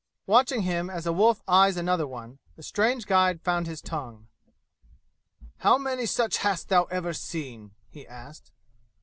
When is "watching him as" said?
0.25-1.05